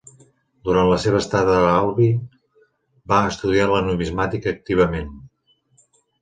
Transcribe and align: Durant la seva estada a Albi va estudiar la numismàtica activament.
Durant 0.67 0.87
la 0.91 0.95
seva 1.01 1.19
estada 1.23 1.57
a 1.57 1.67
Albi 1.81 2.07
va 3.13 3.19
estudiar 3.33 3.69
la 3.75 3.83
numismàtica 3.89 4.53
activament. 4.57 5.15